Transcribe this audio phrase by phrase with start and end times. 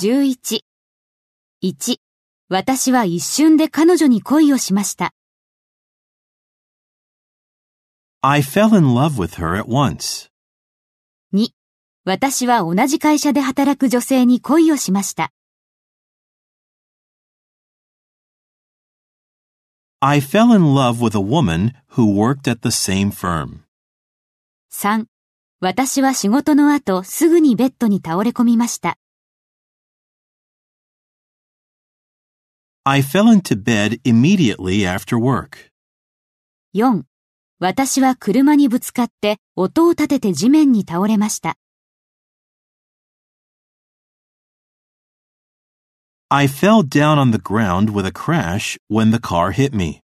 [0.00, 0.60] 11。
[1.60, 1.96] 1.
[2.48, 5.12] 私は一瞬で彼女に恋をしました。
[8.20, 10.30] I fell in love with her at once.
[11.34, 11.48] 2.
[12.04, 15.32] 私は同じ会社で働く女性に恋をしました。
[19.98, 23.62] I fell in love with a woman who worked at the same firm.
[24.70, 25.06] 3.
[25.58, 28.96] 私は仕事の後すぐにベッドに倒れ込みました。
[32.87, 35.71] I fell into bed immediately after work.
[36.73, 37.03] 4.
[37.59, 41.55] 私は車にぶつかって音を立てて地面に倒れました。
[46.29, 50.01] I fell down on the ground with a crash when the car hit me.